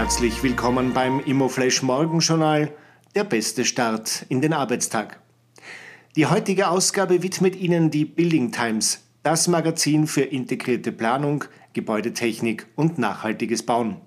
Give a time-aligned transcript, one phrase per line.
[0.00, 2.72] Herzlich willkommen beim Immoflash Morgenjournal,
[3.14, 5.20] der beste Start in den Arbeitstag.
[6.16, 11.44] Die heutige Ausgabe widmet Ihnen die Building Times, das Magazin für integrierte Planung,
[11.74, 14.00] Gebäudetechnik und nachhaltiges Bauen.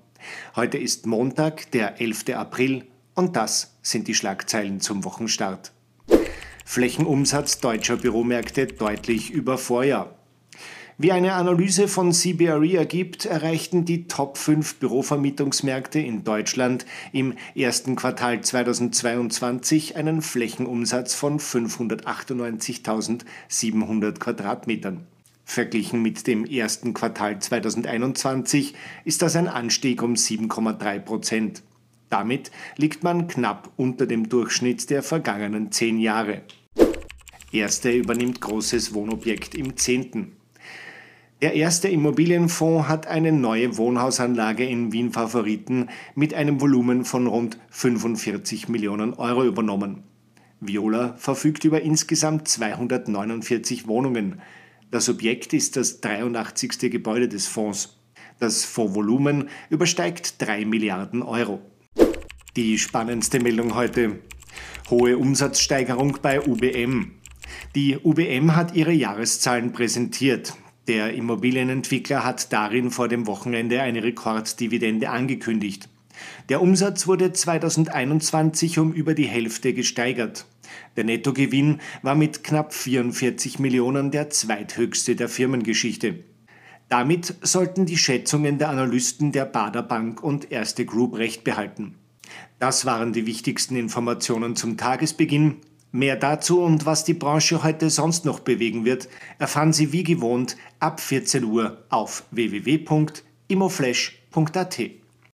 [0.55, 2.29] Heute ist Montag, der 11.
[2.29, 5.73] April und das sind die Schlagzeilen zum Wochenstart.
[6.65, 10.15] Flächenumsatz deutscher Büromärkte deutlich über Vorjahr.
[10.99, 17.95] Wie eine Analyse von CBRE ergibt, erreichten die Top 5 Bürovermietungsmärkte in Deutschland im ersten
[17.95, 25.07] Quartal 2022 einen Flächenumsatz von 598.700 Quadratmetern.
[25.45, 31.63] Verglichen mit dem ersten Quartal 2021 ist das ein Anstieg um 7,3 Prozent.
[32.09, 36.43] Damit liegt man knapp unter dem Durchschnitt der vergangenen zehn Jahre.
[37.51, 40.34] Erste übernimmt großes Wohnobjekt im Zehnten.
[41.43, 47.57] Der erste Immobilienfonds hat eine neue Wohnhausanlage in Wien Favoriten mit einem Volumen von rund
[47.70, 50.03] 45 Millionen Euro übernommen.
[50.62, 54.40] Viola verfügt über insgesamt 249 Wohnungen.
[54.90, 56.90] Das Objekt ist das 83.
[56.90, 57.99] Gebäude des Fonds.
[58.40, 61.59] Das Fondsvolumen übersteigt 3 Milliarden Euro.
[62.55, 64.19] Die spannendste Meldung heute.
[64.90, 67.16] Hohe Umsatzsteigerung bei UBM.
[67.75, 70.53] Die UBM hat ihre Jahreszahlen präsentiert.
[70.88, 75.88] Der Immobilienentwickler hat darin vor dem Wochenende eine Rekorddividende angekündigt.
[76.50, 80.45] Der Umsatz wurde 2021 um über die Hälfte gesteigert.
[80.97, 86.19] Der Nettogewinn war mit knapp 44 Millionen der zweithöchste der Firmengeschichte.
[86.90, 91.95] Damit sollten die Schätzungen der Analysten der Bader Bank und Erste Group recht behalten.
[92.59, 95.57] Das waren die wichtigsten Informationen zum Tagesbeginn.
[95.96, 100.58] Mehr dazu und was die Branche heute sonst noch bewegen wird, erfahren Sie wie gewohnt
[100.80, 104.80] ab 14 Uhr auf www.imoflash.at.